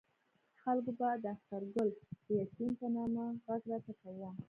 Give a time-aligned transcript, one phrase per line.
[0.61, 1.89] خلکو به د اخترګل
[2.25, 4.29] د یتیم په نامه غږ راته کاوه.